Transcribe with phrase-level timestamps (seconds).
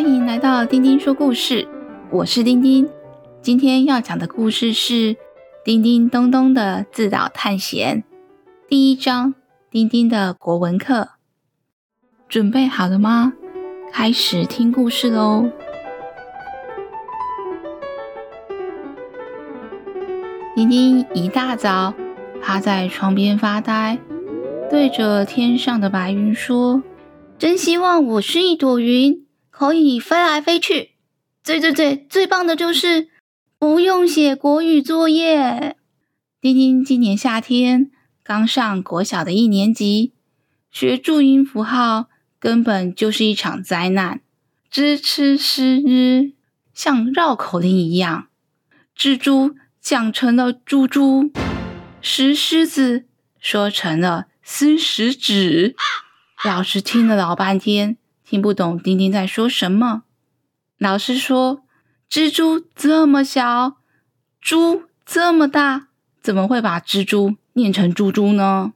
[0.00, 1.66] 欢迎来到丁丁说故事，
[2.12, 2.88] 我是丁丁。
[3.42, 4.94] 今天要讲的故事是
[5.64, 8.04] 《叮叮咚咚的自导探险》
[8.68, 9.34] 第一章：
[9.72, 11.08] 丁丁的国文课。
[12.28, 13.32] 准备好了吗？
[13.92, 15.50] 开始听故事喽！
[20.54, 21.92] 丁丁一大早
[22.40, 23.98] 趴在窗边发呆，
[24.70, 26.84] 对着天上的白云说
[27.36, 29.24] ：“真希望我是一朵云。”
[29.58, 30.92] 可以飞来飞去，
[31.42, 33.08] 最最最最棒的就是
[33.58, 35.76] 不用写国语作业。
[36.40, 37.90] 丁丁今年夏天
[38.22, 40.12] 刚上国小的一年级，
[40.70, 42.06] 学注音符号
[42.38, 44.20] 根本就是一场灾难。
[44.70, 46.34] 支吃诗日
[46.72, 48.28] 像绕口令一样，
[48.96, 51.32] 蜘蛛讲成了猪猪，
[52.00, 53.06] 石狮子
[53.40, 55.74] 说成了撕石子。
[56.44, 57.96] 老师听了老半天。
[58.28, 60.02] 听不懂丁丁在说什么。
[60.76, 61.62] 老师说
[62.12, 63.78] ：“蜘蛛这么小，
[64.38, 65.88] 猪这么大，
[66.20, 68.74] 怎么会把蜘蛛念成猪猪呢？”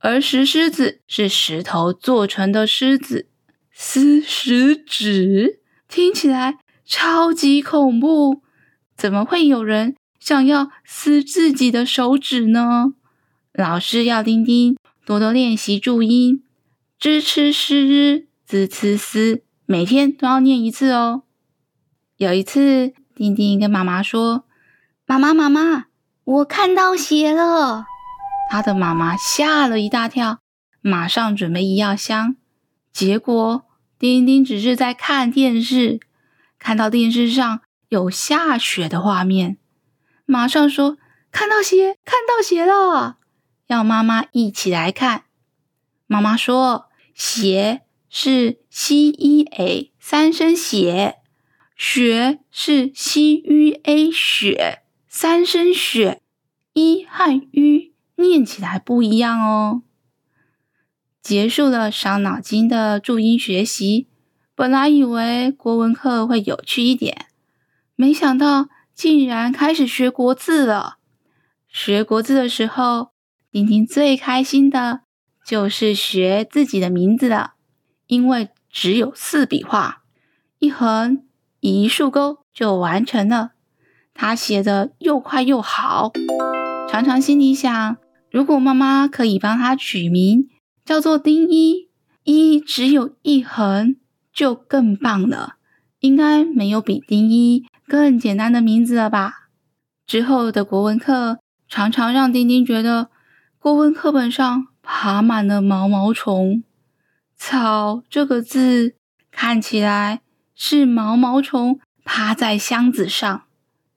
[0.00, 3.28] 而石狮子是石头做成的狮子，
[3.70, 8.40] 撕石子听起来超级恐怖。
[8.96, 12.94] 怎么会有人想要撕自己的手指呢？
[13.52, 16.42] 老师要丁丁多多练习注音，
[16.98, 18.28] 支吃诗日。
[18.46, 21.22] 滋呲丝，每天都要念一次哦。
[22.18, 24.44] 有一次，丁丁跟妈妈说
[25.06, 25.86] ：“妈妈，妈妈，
[26.24, 27.86] 我看到血了。”
[28.50, 30.40] 他的妈妈吓了一大跳，
[30.82, 32.36] 马上准备医药箱。
[32.92, 33.64] 结果，
[33.98, 35.98] 丁丁只是在看电视，
[36.58, 39.56] 看到电视上有下雪的画面，
[40.26, 40.98] 马上说
[41.32, 43.16] ：“看到鞋，看到鞋了！”
[43.68, 45.24] 要妈妈一起来看。
[46.06, 47.80] 妈妈说：“鞋。”
[48.16, 51.16] 是 C E A 三声血，
[51.76, 56.22] 雪是 C U A 雪三声雪，
[56.74, 59.82] 一和 U 念起来不一样哦。
[61.20, 64.06] 结束了伤脑筋的注音学习，
[64.54, 67.26] 本来以为国文课会有趣一点，
[67.96, 70.98] 没想到竟然开始学国字了。
[71.66, 73.08] 学国字的时候，
[73.50, 75.00] 丁丁最开心的
[75.44, 77.53] 就是学自己的名字了。
[78.06, 80.02] 因为只有四笔画，
[80.58, 81.24] 一横
[81.60, 83.52] 一竖钩就完成了。
[84.12, 86.12] 他写的又快又好，
[86.88, 87.96] 常常心里想：
[88.30, 90.48] 如果妈妈可以帮他取名
[90.84, 91.88] 叫做丁一，
[92.22, 93.96] 一只有一横
[94.32, 95.56] 就更棒了。
[96.00, 99.48] 应该没有比丁一更简单的名字了吧？
[100.06, 103.08] 之后的国文课常常让丁丁觉得
[103.58, 106.62] 国文课本上爬满了毛毛虫。
[107.46, 108.94] 草这个字
[109.30, 110.22] 看起来
[110.54, 113.42] 是毛毛虫趴在箱子上，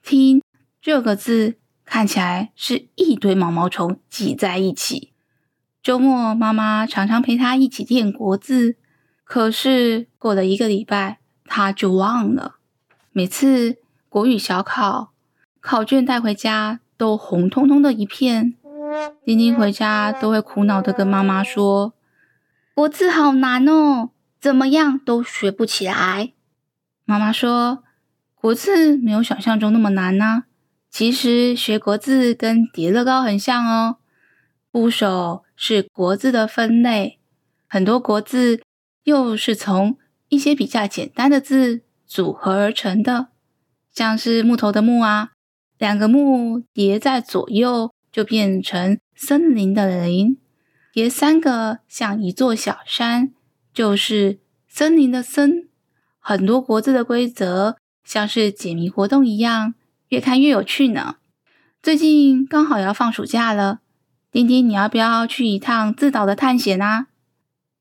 [0.00, 0.40] 听
[0.80, 5.12] 这个字看起来是一堆毛毛虫挤在一起。
[5.82, 8.76] 周末妈妈常常陪他一起练国字，
[9.24, 12.58] 可是过了一个礼拜他就忘了。
[13.10, 13.78] 每次
[14.08, 15.10] 国语小考
[15.60, 18.54] 考卷带回家都红彤彤的一片，
[19.24, 21.94] 丁丁回家都会苦恼的跟妈妈说。
[22.74, 24.10] 国字好难哦，
[24.40, 26.32] 怎么样都学不起来。
[27.04, 27.84] 妈妈说，
[28.34, 30.44] 国字没有想象中那么难呢。
[30.90, 33.96] 其实学国字跟叠乐高很像哦。
[34.70, 37.20] 部首是国字的分类，
[37.68, 38.62] 很多国字
[39.04, 39.98] 又是从
[40.30, 43.28] 一些比较简单的字组合而成的，
[43.92, 45.32] 像是木头的木啊，
[45.76, 50.38] 两个木叠在左右就变成森林的林。
[50.92, 53.32] 叠三个像一座小山，
[53.72, 54.38] 就是
[54.68, 55.70] 森林的森。
[56.20, 59.72] 很多国字的规则像是解谜活动一样，
[60.08, 61.16] 越看越有趣呢。
[61.82, 63.80] 最近刚好要放暑假了，
[64.30, 67.06] 丁丁，你要不要去一趟自岛的探险啊？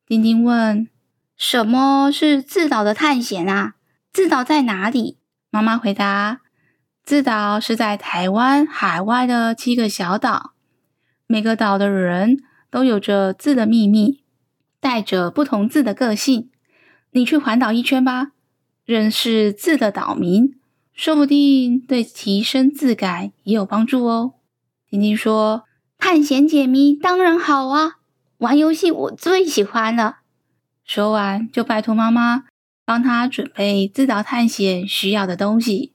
[0.07, 0.87] 丁丁问
[1.35, 3.75] ：“什么是自岛的探险啊？
[4.13, 5.17] 自岛在哪里？”
[5.51, 6.39] 妈妈回答
[7.03, 10.53] ：“自岛是在台湾海外的七个小岛，
[11.27, 14.23] 每个岛的人。”都有着字的秘密，
[14.79, 16.49] 带着不同字的个性。
[17.11, 18.31] 你去环岛一圈吧，
[18.85, 20.55] 认识字的岛民，
[20.93, 24.35] 说不定对提升字感也有帮助哦。
[24.89, 25.65] 丁丁说
[25.99, 27.97] ：“探险解谜当然好啊，
[28.37, 30.19] 玩游戏我最喜欢了。”
[30.85, 32.45] 说完就拜托妈妈
[32.85, 35.93] 帮他准备自导探险需要的东西。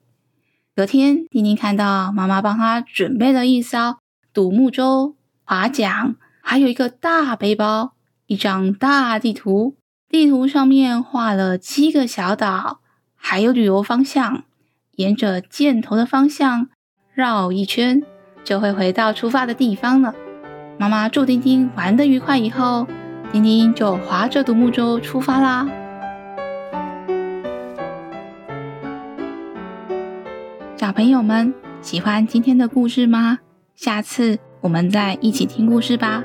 [0.74, 3.96] 隔天，丁丁看到妈妈帮他准备了一艘
[4.34, 6.16] 独木舟、划桨。
[6.48, 7.94] 还有一个大背包，
[8.28, 9.74] 一张大地图，
[10.08, 12.78] 地图上面画了七个小岛，
[13.16, 14.44] 还有旅游方向，
[14.92, 16.68] 沿着箭头的方向
[17.12, 18.00] 绕一圈，
[18.44, 20.14] 就会回到出发的地方了。
[20.78, 22.86] 妈妈祝丁丁玩的愉快以后，
[23.32, 25.68] 丁丁就划着独木舟出发啦。
[30.76, 31.52] 小朋友们
[31.82, 33.40] 喜欢今天的故事吗？
[33.74, 36.22] 下次我们再一起听故事吧。